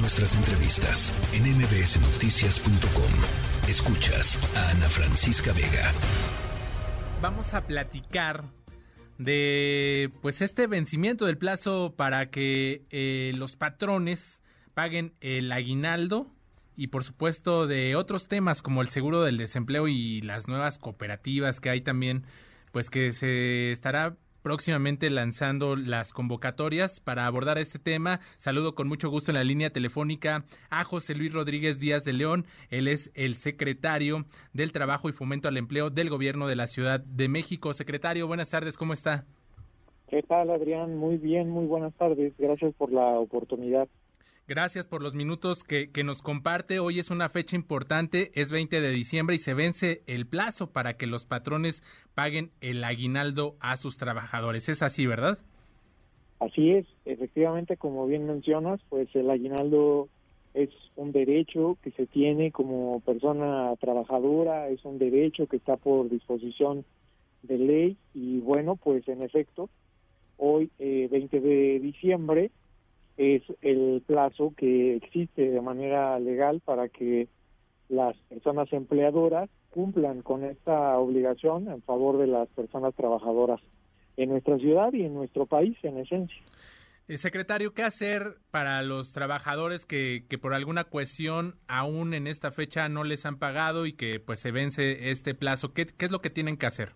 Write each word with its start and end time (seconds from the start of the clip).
Nuestras 0.00 0.36
entrevistas 0.36 1.12
en 1.34 1.42
mbsnoticias.com. 1.42 3.68
Escuchas 3.68 4.38
a 4.56 4.70
Ana 4.70 4.88
Francisca 4.88 5.52
Vega. 5.52 5.92
Vamos 7.20 7.52
a 7.52 7.66
platicar 7.66 8.44
de 9.18 10.12
pues 10.22 10.40
este 10.40 10.68
vencimiento 10.68 11.26
del 11.26 11.36
plazo 11.36 11.94
para 11.96 12.30
que 12.30 12.84
eh, 12.90 13.32
los 13.34 13.56
patrones 13.56 14.40
paguen 14.72 15.14
el 15.20 15.50
aguinaldo 15.50 16.28
y 16.76 16.88
por 16.88 17.02
supuesto 17.02 17.66
de 17.66 17.96
otros 17.96 18.28
temas 18.28 18.62
como 18.62 18.82
el 18.82 18.90
seguro 18.90 19.22
del 19.22 19.36
desempleo 19.36 19.88
y 19.88 20.20
las 20.20 20.46
nuevas 20.46 20.78
cooperativas 20.78 21.58
que 21.58 21.70
hay 21.70 21.80
también 21.80 22.22
pues 22.70 22.88
que 22.88 23.10
se 23.10 23.72
estará 23.72 24.16
próximamente 24.48 25.10
lanzando 25.10 25.76
las 25.76 26.14
convocatorias 26.14 27.00
para 27.00 27.26
abordar 27.26 27.58
este 27.58 27.78
tema. 27.78 28.20
Saludo 28.38 28.74
con 28.74 28.88
mucho 28.88 29.10
gusto 29.10 29.30
en 29.30 29.36
la 29.36 29.44
línea 29.44 29.68
telefónica 29.68 30.46
a 30.70 30.84
José 30.84 31.14
Luis 31.14 31.34
Rodríguez 31.34 31.78
Díaz 31.78 32.02
de 32.02 32.14
León. 32.14 32.46
Él 32.70 32.88
es 32.88 33.10
el 33.14 33.34
secretario 33.34 34.24
del 34.54 34.72
Trabajo 34.72 35.10
y 35.10 35.12
Fomento 35.12 35.48
al 35.48 35.58
Empleo 35.58 35.90
del 35.90 36.08
Gobierno 36.08 36.46
de 36.46 36.56
la 36.56 36.66
Ciudad 36.66 36.98
de 36.98 37.28
México. 37.28 37.74
Secretario, 37.74 38.26
buenas 38.26 38.48
tardes, 38.48 38.78
¿cómo 38.78 38.94
está? 38.94 39.26
¿Qué 40.08 40.22
tal, 40.22 40.48
Adrián? 40.48 40.96
Muy 40.96 41.18
bien, 41.18 41.50
muy 41.50 41.66
buenas 41.66 41.92
tardes. 41.92 42.32
Gracias 42.38 42.72
por 42.72 42.90
la 42.90 43.18
oportunidad. 43.18 43.86
Gracias 44.48 44.86
por 44.86 45.02
los 45.02 45.14
minutos 45.14 45.62
que, 45.62 45.90
que, 45.90 46.04
nos 46.04 46.22
comparte. 46.22 46.78
Hoy 46.78 46.98
es 46.98 47.10
una 47.10 47.28
fecha 47.28 47.54
importante, 47.54 48.32
es 48.34 48.50
20 48.50 48.80
de 48.80 48.90
diciembre 48.92 49.36
y 49.36 49.38
se 49.38 49.52
vence 49.52 50.00
el 50.06 50.26
plazo 50.26 50.72
para 50.72 50.96
que 50.96 51.06
los 51.06 51.26
patrones 51.26 51.82
paguen 52.14 52.50
el 52.62 52.82
aguinaldo 52.82 53.56
a 53.60 53.76
sus 53.76 53.98
trabajadores. 53.98 54.70
Es 54.70 54.82
así, 54.82 55.06
¿verdad? 55.06 55.36
Así 56.40 56.70
es, 56.70 56.86
efectivamente, 57.04 57.76
como 57.76 58.06
bien 58.06 58.26
mencionas, 58.26 58.80
pues 58.88 59.14
el 59.14 59.28
aguinaldo 59.28 60.08
es 60.54 60.70
un 60.96 61.12
derecho 61.12 61.76
que 61.82 61.90
se 61.90 62.06
tiene 62.06 62.50
como 62.50 63.00
persona 63.00 63.76
trabajadora, 63.78 64.70
es 64.70 64.82
un 64.86 64.98
derecho 64.98 65.46
que 65.46 65.58
está 65.58 65.76
por 65.76 66.08
disposición 66.08 66.86
de 67.42 67.58
ley 67.58 67.96
y 68.14 68.38
bueno, 68.38 68.76
pues 68.76 69.06
en 69.08 69.20
efecto, 69.20 69.68
hoy 70.38 70.70
eh, 70.78 71.06
20 71.10 71.38
de 71.38 71.80
diciembre 71.80 72.50
es 73.18 73.42
el 73.62 74.02
plazo 74.06 74.54
que 74.56 74.96
existe 74.96 75.50
de 75.50 75.60
manera 75.60 76.18
legal 76.20 76.62
para 76.64 76.88
que 76.88 77.28
las 77.88 78.16
personas 78.28 78.72
empleadoras 78.72 79.50
cumplan 79.70 80.22
con 80.22 80.44
esta 80.44 80.96
obligación 80.96 81.68
en 81.68 81.82
favor 81.82 82.18
de 82.18 82.28
las 82.28 82.48
personas 82.50 82.94
trabajadoras 82.94 83.60
en 84.16 84.30
nuestra 84.30 84.56
ciudad 84.58 84.92
y 84.92 85.02
en 85.02 85.14
nuestro 85.14 85.46
país 85.46 85.76
en 85.82 85.98
esencia. 85.98 86.40
Eh, 87.08 87.16
secretario, 87.16 87.74
¿qué 87.74 87.82
hacer 87.82 88.38
para 88.50 88.82
los 88.82 89.12
trabajadores 89.12 89.84
que, 89.84 90.24
que 90.28 90.38
por 90.38 90.54
alguna 90.54 90.84
cuestión 90.84 91.56
aún 91.66 92.14
en 92.14 92.26
esta 92.26 92.52
fecha 92.52 92.88
no 92.88 93.02
les 93.02 93.26
han 93.26 93.38
pagado 93.38 93.86
y 93.86 93.94
que 93.94 94.20
pues 94.20 94.38
se 94.38 94.52
vence 94.52 95.10
este 95.10 95.34
plazo? 95.34 95.72
¿Qué, 95.72 95.86
qué 95.86 96.04
es 96.04 96.12
lo 96.12 96.20
que 96.20 96.30
tienen 96.30 96.56
que 96.56 96.66
hacer? 96.66 96.92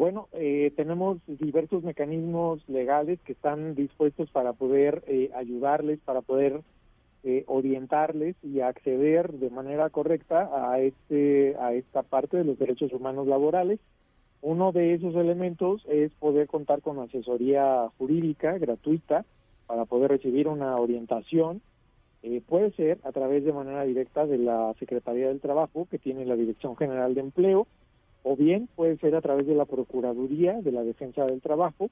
Bueno, 0.00 0.28
eh, 0.32 0.72
tenemos 0.76 1.18
diversos 1.26 1.84
mecanismos 1.84 2.66
legales 2.70 3.20
que 3.20 3.32
están 3.32 3.74
dispuestos 3.74 4.30
para 4.30 4.54
poder 4.54 5.04
eh, 5.06 5.30
ayudarles, 5.36 6.00
para 6.00 6.22
poder 6.22 6.62
eh, 7.22 7.44
orientarles 7.46 8.34
y 8.42 8.60
acceder 8.60 9.30
de 9.30 9.50
manera 9.50 9.90
correcta 9.90 10.48
a 10.54 10.80
este 10.80 11.54
a 11.60 11.74
esta 11.74 12.02
parte 12.02 12.38
de 12.38 12.44
los 12.44 12.58
derechos 12.58 12.94
humanos 12.94 13.26
laborales. 13.26 13.78
Uno 14.40 14.72
de 14.72 14.94
esos 14.94 15.14
elementos 15.16 15.84
es 15.86 16.10
poder 16.12 16.46
contar 16.46 16.80
con 16.80 16.98
asesoría 16.98 17.90
jurídica 17.98 18.56
gratuita 18.56 19.26
para 19.66 19.84
poder 19.84 20.12
recibir 20.12 20.48
una 20.48 20.78
orientación. 20.78 21.60
puede 22.48 22.70
ser 22.70 23.00
a 23.04 23.12
través 23.12 23.44
de 23.44 23.52
manera 23.52 23.84
directa 23.84 24.24
de 24.24 24.38
la 24.38 24.72
Secretaría 24.78 25.28
del 25.28 25.42
Trabajo, 25.42 25.86
que 25.90 25.98
tiene 25.98 26.24
la 26.24 26.36
Dirección 26.36 26.74
General 26.74 27.14
de 27.14 27.20
Empleo, 27.20 27.66
o 28.22 28.36
bien 28.36 28.68
puede 28.76 28.96
ser 28.98 29.14
a 29.14 29.20
través 29.20 29.46
de 29.46 29.54
la 29.54 29.64
Procuraduría 29.64 30.60
de 30.60 30.72
la 30.72 30.82
Defensa 30.82 31.24
del 31.24 31.40
Trabajo, 31.40 31.90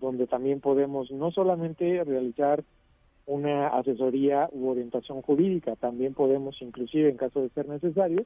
donde 0.00 0.26
también 0.26 0.60
podemos 0.60 1.10
no 1.10 1.30
solamente 1.30 2.02
realizar 2.04 2.64
una 3.26 3.68
asesoría 3.68 4.48
u 4.52 4.68
orientación 4.68 5.22
jurídica, 5.22 5.76
también 5.76 6.14
podemos 6.14 6.60
inclusive 6.60 7.08
en 7.08 7.16
caso 7.16 7.40
de 7.40 7.50
ser 7.50 7.68
necesario, 7.68 8.18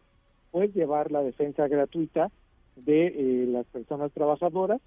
pues 0.51 0.75
llevar 0.75 1.11
la 1.11 1.23
defensa 1.23 1.69
gratuita 1.69 2.31
de 2.77 3.07
eh, 3.07 3.47
las 3.47 3.67
personas 3.67 4.13
trabajadoras 4.13 4.81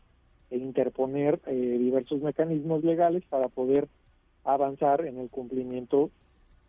e 0.50 0.58
interponer 0.58 1.40
eh, 1.46 1.54
diversos 1.54 2.22
mecanismos 2.22 2.84
legales 2.84 3.24
para 3.30 3.48
poder 3.50 3.88
avanzar 4.44 5.06
en 5.06 5.20
el 5.20 5.30
cumplimiento 5.30 6.10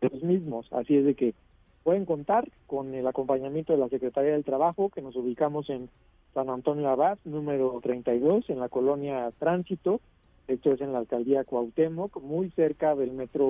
de 0.01 0.11
los 0.11 0.23
mismos. 0.23 0.67
Así 0.73 0.97
es 0.97 1.05
de 1.05 1.15
que 1.15 1.35
Pueden 1.83 2.05
contar 2.05 2.49
con 2.67 2.95
el 2.95 3.07
acompañamiento 3.07 3.73
de 3.73 3.79
la 3.79 3.89
Secretaría 3.89 4.33
del 4.33 4.45
Trabajo, 4.45 4.91
que 4.91 5.03
nos 5.03 5.17
ubicamos 5.17 5.71
en 5.71 5.89
San 6.35 6.51
Antonio 6.51 6.89
Abad, 6.89 7.19
número 7.25 7.81
32, 7.83 8.49
en 8.51 8.61
la 8.61 8.69
colonia 8.69 9.33
Tránsito. 9.39 10.01
Esto 10.47 10.71
es 10.71 10.81
en 10.81 10.93
la 10.93 10.99
alcaldía 10.99 11.45
Cuauhtémoc, 11.45 12.21
muy 12.23 12.51
cerca 12.51 12.95
del 12.95 13.13
metro 13.13 13.49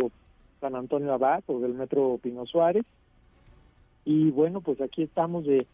San 0.61 0.75
Antonio 0.75 1.13
Abad 1.13 1.43
o 1.47 1.61
del 1.61 1.75
metro 1.75 2.19
Pino 2.23 2.47
Suárez. 2.47 2.85
Y 4.05 4.31
bueno, 4.31 4.61
pues 4.61 4.81
aquí 4.81 5.03
estamos 5.03 5.45
de 5.45 5.67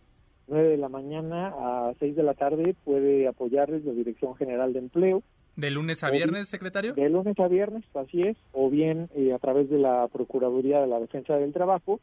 9 0.48 0.68
de 0.70 0.76
la 0.76 0.88
mañana 0.88 1.54
a 1.56 1.94
6 1.98 2.16
de 2.16 2.22
la 2.22 2.34
tarde. 2.34 2.74
Puede 2.84 3.28
apoyarles 3.28 3.84
la 3.84 3.92
Dirección 3.92 4.34
General 4.36 4.72
de 4.72 4.80
Empleo. 4.80 5.22
¿De 5.56 5.70
lunes 5.70 6.02
a 6.02 6.10
viernes, 6.10 6.48
secretario? 6.48 6.94
De 6.94 7.08
lunes 7.08 7.38
a 7.38 7.46
viernes, 7.46 7.84
así 7.94 8.22
es, 8.22 8.36
o 8.52 8.68
bien 8.70 9.08
eh, 9.14 9.32
a 9.32 9.38
través 9.38 9.70
de 9.70 9.78
la 9.78 10.08
Procuraduría 10.08 10.80
de 10.80 10.88
la 10.88 10.98
Defensa 10.98 11.36
del 11.36 11.52
Trabajo 11.52 12.00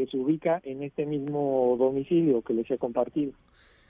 que 0.00 0.10
se 0.10 0.16
ubica 0.16 0.60
en 0.64 0.82
este 0.82 1.04
mismo 1.04 1.76
domicilio 1.78 2.40
que 2.40 2.54
les 2.54 2.70
he 2.70 2.78
compartido. 2.78 3.32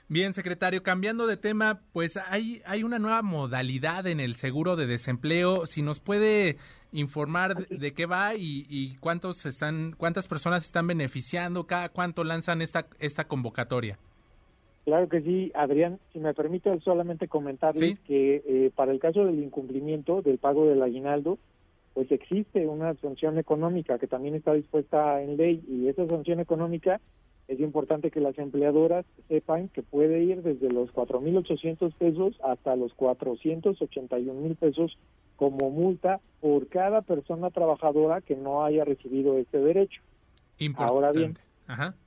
Bien, 0.09 0.33
secretario, 0.33 0.83
cambiando 0.83 1.25
de 1.25 1.37
tema, 1.37 1.79
pues 1.93 2.17
hay, 2.17 2.61
hay 2.65 2.83
una 2.83 2.99
nueva 2.99 3.21
modalidad 3.21 4.07
en 4.07 4.19
el 4.19 4.35
seguro 4.35 4.75
de 4.75 4.87
desempleo. 4.87 5.65
Si 5.65 5.81
nos 5.81 6.01
puede 6.01 6.57
informar 6.91 7.65
de, 7.67 7.93
qué 7.93 8.05
va 8.07 8.35
y, 8.35 8.65
y, 8.67 8.97
cuántos 8.97 9.45
están, 9.45 9.93
cuántas 9.97 10.27
personas 10.27 10.65
están 10.65 10.85
beneficiando, 10.85 11.65
cada 11.65 11.87
cuánto 11.87 12.25
lanzan 12.25 12.61
esta, 12.61 12.87
esta 12.99 13.29
convocatoria. 13.29 13.97
Claro 14.83 15.07
que 15.07 15.21
sí, 15.21 15.49
Adrián. 15.55 15.97
Si 16.11 16.19
me 16.19 16.33
permite 16.33 16.77
solamente 16.81 17.29
comentarles 17.29 17.97
que 17.99 18.43
eh, 18.45 18.71
para 18.75 18.91
el 18.91 18.99
caso 18.99 19.23
del 19.23 19.41
incumplimiento 19.41 20.21
del 20.21 20.39
pago 20.39 20.65
del 20.65 20.81
aguinaldo, 20.81 21.37
pues 21.93 22.11
existe 22.11 22.67
una 22.67 22.93
sanción 22.95 23.37
económica 23.37 23.99
que 23.99 24.07
también 24.07 24.35
está 24.35 24.53
dispuesta 24.53 25.21
en 25.21 25.37
ley 25.37 25.63
y 25.67 25.87
esa 25.87 26.07
sanción 26.07 26.39
económica 26.39 27.01
es 27.47 27.59
importante 27.59 28.11
que 28.11 28.21
las 28.21 28.37
empleadoras 28.37 29.05
sepan 29.27 29.67
que 29.67 29.83
puede 29.83 30.23
ir 30.23 30.41
desde 30.41 30.71
los 30.71 30.89
4.800 30.93 31.93
pesos 31.95 32.39
hasta 32.43 32.77
los 32.77 32.95
481.000 32.95 34.55
pesos 34.55 34.97
como 35.35 35.69
multa 35.69 36.21
por 36.39 36.67
cada 36.67 37.01
persona 37.01 37.49
trabajadora 37.49 38.21
que 38.21 38.37
no 38.37 38.63
haya 38.63 38.85
recibido 38.85 39.37
este 39.37 39.59
derecho. 39.59 40.01
Ahora 40.77 41.11
bien, 41.11 41.33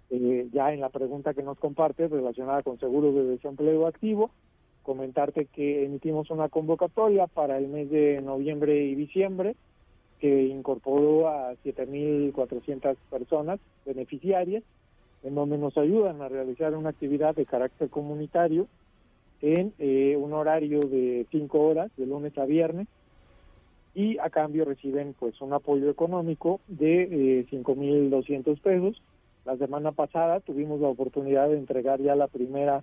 eh, 0.09 0.49
ya 0.51 0.73
en 0.73 0.81
la 0.81 0.89
pregunta 0.89 1.35
que 1.35 1.43
nos 1.43 1.59
comparte 1.59 2.09
relacionada 2.09 2.63
con 2.63 2.79
seguros 2.79 3.15
de 3.15 3.25
desempleo 3.25 3.87
activo, 3.87 4.31
comentarte 4.83 5.47
que 5.47 5.85
emitimos 5.85 6.31
una 6.31 6.49
convocatoria 6.49 7.27
para 7.27 7.59
el 7.59 7.69
mes 7.69 7.91
de 7.91 8.23
noviembre 8.23 8.85
y 8.85 8.95
diciembre 8.95 9.57
que 10.25 10.45
incorporó 10.45 11.29
a 11.29 11.53
7.400 11.67 12.97
personas 13.11 13.61
beneficiarias, 13.85 14.63
en 15.23 15.35
donde 15.35 15.59
nos 15.59 15.77
ayudan 15.77 16.23
a 16.23 16.31
realizar 16.31 16.75
una 16.75 16.89
actividad 16.89 17.35
de 17.35 17.45
carácter 17.45 17.91
comunitario 17.91 18.67
en 19.43 19.75
eh, 19.79 20.17
un 20.19 20.33
horario 20.33 20.81
de 20.81 21.27
5 21.31 21.61
horas, 21.61 21.91
de 21.99 22.07
lunes 22.07 22.39
a 22.39 22.47
viernes, 22.47 22.89
y 23.95 24.17
a 24.17 24.31
cambio 24.31 24.65
reciben 24.65 25.15
pues 25.19 25.39
un 25.43 25.53
apoyo 25.53 25.91
económico 25.91 26.59
de 26.69 27.03
eh, 27.41 27.47
5.200 27.51 28.59
pesos. 28.63 29.03
La 29.45 29.59
semana 29.59 29.93
pasada 29.93 30.41
tuvimos 30.41 30.81
la 30.81 30.89
oportunidad 30.89 31.51
de 31.51 31.59
entregar 31.59 32.01
ya 32.01 32.17
la 32.17 32.29
primera, 32.29 32.83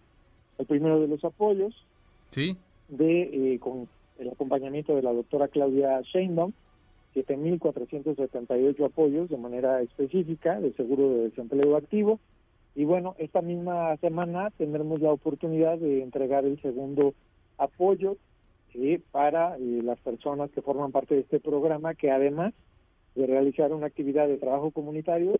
el 0.59 0.67
primero 0.67 0.99
de 0.99 1.07
los 1.07 1.25
apoyos, 1.25 1.73
sí, 2.29 2.55
de 2.87 3.55
eh, 3.55 3.57
con 3.57 3.87
el 4.19 4.29
acompañamiento 4.29 4.95
de 4.95 5.01
la 5.01 5.11
doctora 5.11 5.47
Claudia 5.47 6.01
Sheinbaum, 6.01 6.53
7.478 7.15 8.85
apoyos 8.85 9.29
de 9.29 9.37
manera 9.37 9.81
específica 9.81 10.59
de 10.59 10.73
seguro 10.73 11.09
de 11.09 11.29
desempleo 11.29 11.75
activo. 11.75 12.19
Y 12.75 12.85
bueno, 12.85 13.15
esta 13.17 13.41
misma 13.41 13.97
semana 13.97 14.49
tendremos 14.57 15.01
la 15.01 15.11
oportunidad 15.11 15.77
de 15.77 16.03
entregar 16.03 16.45
el 16.45 16.61
segundo 16.61 17.13
apoyo 17.57 18.17
eh, 18.73 19.01
para 19.11 19.57
eh, 19.57 19.81
las 19.83 19.99
personas 19.99 20.49
que 20.51 20.61
forman 20.61 20.91
parte 20.93 21.15
de 21.15 21.21
este 21.21 21.39
programa, 21.39 21.93
que 21.95 22.11
además 22.11 22.53
de 23.15 23.27
realizar 23.27 23.73
una 23.73 23.87
actividad 23.87 24.27
de 24.27 24.37
trabajo 24.37 24.71
comunitario, 24.71 25.37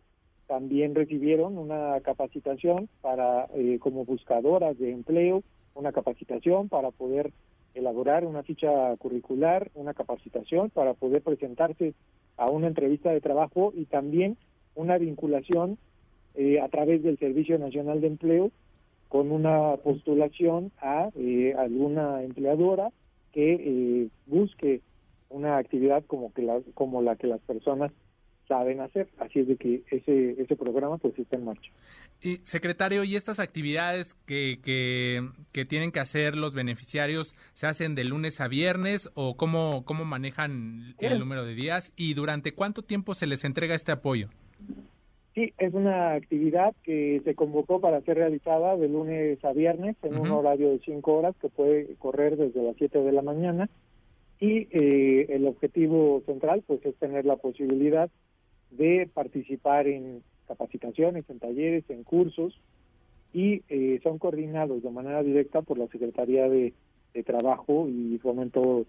también 0.48 0.94
recibieron 0.94 1.58
una 1.58 1.98
capacitación 2.02 2.90
para 3.02 3.48
eh, 3.56 3.80
como 3.80 4.04
buscadoras 4.04 4.78
de 4.78 4.92
empleo, 4.92 5.44
una 5.76 5.94
capacitación 5.94 6.68
para 6.68 6.92
poder 6.92 7.32
elaborar 7.74 8.26
una 8.26 8.44
ficha 8.44 8.96
curricular, 8.98 9.72
una 9.76 9.94
capacitación 9.94 10.70
para 10.70 10.94
poder 10.94 11.22
presentarse 11.22 11.94
a 12.38 12.50
una 12.50 12.68
entrevista 12.68 13.12
de 13.12 13.22
trabajo 13.22 13.74
y 13.76 13.86
también 13.86 14.38
una 14.76 14.98
vinculación 14.98 15.78
eh, 16.36 16.60
a 16.60 16.70
través 16.70 17.04
del 17.04 17.18
Servicio 17.18 17.58
Nacional 17.60 18.02
de 18.02 18.08
Empleo 18.08 18.52
con 19.10 19.32
una 19.32 19.76
postulación 19.84 20.72
a 20.80 21.10
eh, 21.16 21.54
alguna 21.58 22.24
empleadora 22.24 22.92
que 23.34 23.54
eh, 23.54 24.08
busque 24.26 24.82
una 25.30 25.58
actividad 25.58 26.04
como 26.06 26.34
que 26.34 26.42
la, 26.42 26.62
como 26.74 27.02
la 27.02 27.16
que 27.16 27.28
las 27.28 27.42
personas 27.42 27.92
saben 28.52 28.82
hacer. 28.82 29.08
Así 29.18 29.40
es 29.40 29.48
de 29.48 29.56
que 29.56 29.82
ese, 29.92 30.32
ese 30.32 30.58
programa 30.58 30.98
pues 30.98 31.18
está 31.18 31.38
en 31.38 31.46
marcha. 31.46 31.72
Y, 32.22 32.42
secretario, 32.44 33.06
¿y 33.06 33.16
estas 33.16 33.40
actividades 33.40 34.14
que, 34.26 34.60
que, 34.62 35.26
que, 35.54 35.64
tienen 35.64 35.94
que 35.94 36.02
hacer 36.02 36.36
los 36.36 36.54
beneficiarios 36.54 37.34
se 37.54 37.68
hacen 37.68 37.96
de 37.96 38.04
lunes 38.04 38.42
a 38.42 38.50
viernes 38.50 39.10
o 39.14 39.38
cómo, 39.38 39.86
cómo 39.86 40.04
manejan 40.04 40.96
el 41.00 41.18
número 41.18 41.46
de 41.46 41.56
días 41.56 41.94
y 41.96 42.14
durante 42.14 42.52
cuánto 42.52 42.82
tiempo 42.82 43.14
se 43.14 43.26
les 43.26 43.46
entrega 43.46 43.74
este 43.74 43.94
apoyo? 43.94 44.28
Sí, 45.34 45.54
es 45.58 45.74
una 45.74 46.16
actividad 46.16 46.76
que 46.84 47.22
se 47.24 47.36
convocó 47.36 47.80
para 47.80 48.02
ser 48.02 48.18
realizada 48.18 48.76
de 48.76 48.90
lunes 48.90 49.44
a 49.46 49.54
viernes 49.54 49.96
en 50.04 50.20
un 50.20 50.30
horario 50.30 50.72
de 50.72 50.80
cinco 50.80 51.14
horas 51.14 51.36
que 51.42 51.48
puede 51.48 51.96
correr 52.00 52.36
desde 52.36 52.62
las 52.62 52.76
7 52.76 53.00
de 53.00 53.12
la 53.14 53.22
mañana 53.22 53.70
y 54.42 54.68
eh, 54.72 55.28
el 55.30 55.48
objetivo 55.48 56.22
central 56.26 56.64
pues 56.68 56.86
es 56.86 56.96
tener 56.96 57.26
la 57.26 57.38
posibilidad 57.38 58.10
de 58.72 59.10
participar 59.14 59.88
en 59.88 60.24
capacitaciones, 60.48 61.30
en 61.30 61.40
talleres, 61.40 61.84
en 61.90 62.04
cursos 62.04 62.60
y 63.34 63.64
eh, 63.70 64.00
son 64.04 64.18
coordinados 64.18 64.84
de 64.84 64.90
manera 64.90 65.24
directa 65.24 65.62
por 65.62 65.78
la 65.78 65.88
Secretaría 65.88 66.50
de, 66.50 66.74
Trabajo 67.26 67.90
y 67.90 68.18
Fomento 68.20 68.86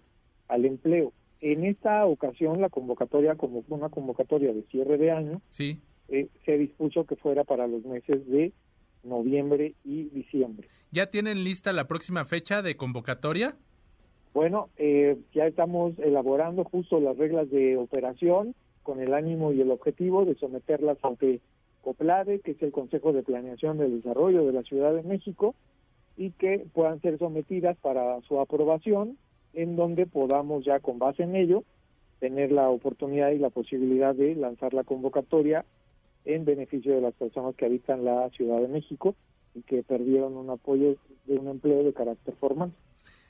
al 0.47 0.63
Empleo. 0.63 1.11
En 1.41 1.65
esta 1.65 2.05
ocasión 2.05 2.61
la 2.61 2.69
convocatoria, 2.69 3.35
como 3.35 3.63
fue 3.63 3.77
una 3.77 3.89
convocatoria 3.89 4.53
de 4.53 4.63
cierre 4.71 4.97
de 4.97 5.11
año, 5.11 5.41
sí. 5.49 5.77
Eh, 6.07 6.27
se 6.45 6.57
dispuso 6.57 7.05
que 7.05 7.17
fuera 7.17 7.43
para 7.43 7.67
los 7.67 7.83
meses 7.83 8.25
de 8.27 8.53
noviembre 9.03 9.73
y 9.83 10.03
diciembre. 10.05 10.67
¿Ya 10.91 11.07
tienen 11.07 11.43
lista 11.43 11.73
la 11.73 11.87
próxima 11.87 12.23
fecha 12.23 12.61
de 12.61 12.77
convocatoria? 12.77 13.57
Bueno, 14.33 14.69
eh, 14.77 15.17
ya 15.33 15.45
estamos 15.45 15.97
elaborando 15.99 16.63
justo 16.63 16.99
las 16.99 17.17
reglas 17.17 17.49
de 17.49 17.77
operación 17.77 18.55
con 18.83 18.99
el 18.99 19.13
ánimo 19.13 19.51
y 19.51 19.61
el 19.61 19.71
objetivo 19.71 20.25
de 20.25 20.35
someterlas 20.35 20.97
ante 21.01 21.39
COPLADE, 21.81 22.39
que 22.39 22.51
es 22.51 22.61
el 22.61 22.71
Consejo 22.71 23.13
de 23.13 23.23
Planeación 23.23 23.77
del 23.77 24.01
Desarrollo 24.01 24.45
de 24.45 24.53
la 24.53 24.63
Ciudad 24.63 24.93
de 24.93 25.03
México, 25.03 25.55
y 26.15 26.31
que 26.31 26.65
puedan 26.73 27.01
ser 27.01 27.17
sometidas 27.17 27.77
para 27.77 28.21
su 28.21 28.39
aprobación, 28.39 29.17
en 29.53 29.75
donde 29.75 30.05
podamos 30.05 30.65
ya 30.65 30.79
con 30.79 30.99
base 30.99 31.23
en 31.23 31.35
ello 31.35 31.63
tener 32.19 32.51
la 32.51 32.69
oportunidad 32.69 33.31
y 33.31 33.37
la 33.37 33.49
posibilidad 33.49 34.15
de 34.15 34.35
lanzar 34.35 34.73
la 34.73 34.83
convocatoria 34.83 35.65
en 36.25 36.45
beneficio 36.45 36.95
de 36.95 37.01
las 37.01 37.13
personas 37.13 37.55
que 37.55 37.65
habitan 37.65 38.05
la 38.05 38.29
Ciudad 38.29 38.61
de 38.61 38.67
México 38.67 39.15
y 39.53 39.61
que 39.61 39.83
perdieron 39.83 40.37
un 40.37 40.49
apoyo 40.49 40.95
de 41.25 41.37
un 41.37 41.47
empleo 41.47 41.83
de 41.83 41.93
carácter 41.93 42.33
formal. 42.35 42.71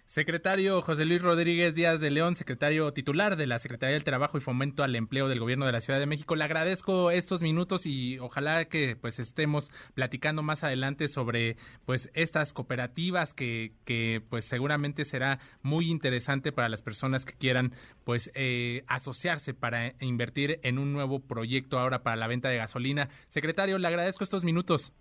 Secretario 0.06 0.82
José 0.82 1.06
Luis 1.06 1.22
Rodríguez 1.22 1.76
Díaz 1.76 2.00
de 2.00 2.12
León, 2.12 2.36
secretario 2.36 2.92
titular 2.94 3.38
de 3.38 3.48
la 3.48 3.58
Secretaría 3.58 3.94
del 3.94 4.04
Trabajo 4.04 4.38
y 4.38 4.42
Fomento 4.42 4.84
al 4.84 4.96
Empleo 4.96 5.28
del 5.28 5.40
Gobierno 5.40 5.66
de 5.66 5.72
la 5.72 5.82
Ciudad 5.82 6.00
de 6.00 6.06
México. 6.06 6.36
Le 6.36 6.44
agradezco 6.44 7.10
estos 7.10 7.42
minutos 7.42 7.86
y 7.86 8.20
ojalá 8.20 8.66
que 8.66 8.96
pues 8.96 9.18
estemos 9.20 9.72
platicando 9.94 10.44
más 10.44 10.64
adelante 10.64 11.08
sobre 11.08 11.56
pues 11.86 12.12
estas 12.14 12.54
cooperativas 12.54 13.34
que, 13.34 13.74
que 13.86 14.22
pues 14.30 14.46
seguramente 14.46 15.06
será 15.06 15.40
muy 15.62 15.90
interesante 15.90 16.52
para 16.52 16.70
las 16.70 16.82
personas 16.82 17.26
que 17.26 17.34
quieran 17.34 17.74
pues 18.04 18.30
eh, 18.36 18.84
asociarse 18.88 19.54
para 19.54 19.96
invertir 20.00 20.60
en 20.64 20.80
un 20.80 20.94
nuevo 20.94 21.22
proyecto 21.22 21.80
ahora 21.80 22.04
para 22.04 22.18
la 22.18 22.28
venta 22.28 22.50
de 22.50 22.58
gasolina. 22.58 23.10
Secretario, 23.30 23.78
le 23.78 23.88
agradezco 23.88 24.24
estos 24.24 24.44
minutos. 24.44 24.92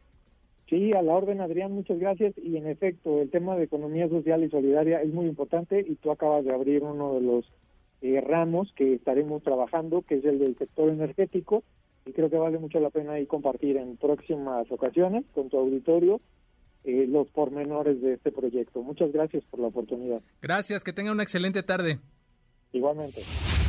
Sí, 0.73 0.91
a 0.97 1.03
la 1.03 1.13
orden, 1.13 1.43
Adrián, 1.43 1.73
muchas 1.73 1.99
gracias. 1.99 2.33
Y 2.43 2.57
en 2.57 2.67
efecto, 2.67 3.21
el 3.21 3.29
tema 3.31 3.57
de 3.57 3.65
economía 3.65 4.09
social 4.09 4.43
y 4.43 4.49
solidaria 4.49 5.03
es 5.03 5.13
muy 5.13 5.27
importante 5.27 5.85
y 5.87 5.97
tú 5.97 6.11
acabas 6.11 6.47
de 6.47 6.55
abrir 6.55 6.83
uno 6.83 7.13
de 7.13 7.21
los 7.21 7.45
eh, 8.01 8.19
ramos 8.23 8.73
que 8.75 8.95
estaremos 8.95 9.43
trabajando, 9.43 10.01
que 10.01 10.15
es 10.15 10.25
el 10.25 10.39
del 10.39 10.57
sector 10.57 10.89
energético. 10.89 11.63
Y 12.07 12.13
creo 12.13 12.31
que 12.31 12.39
vale 12.39 12.59
mucho 12.59 12.81
la 12.81 12.89
pena 12.89 13.13
ahí 13.13 13.27
compartir 13.27 13.77
en 13.77 13.99
próximas 13.99 14.65
ocasiones 14.73 15.27
con 15.35 15.51
tu 15.51 15.59
auditorio 15.59 16.23
eh, 16.85 17.05
los 17.07 17.29
pormenores 17.29 18.01
de 18.01 18.15
este 18.15 18.33
proyecto. 18.33 18.83
Muchas 18.83 19.13
gracias 19.13 19.45
por 19.51 19.61
la 19.61 19.67
oportunidad. 19.67 20.23
Gracias, 20.41 20.83
que 20.83 20.95
tenga 20.95 21.13
una 21.13 21.23
excelente 21.23 21.63
tarde. 21.63 21.99
Igualmente. 22.73 23.21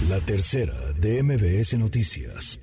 La 0.07 0.21
tercera 0.21 0.93
de 1.01 1.21
MBS 1.21 1.77
Noticias. 1.77 2.61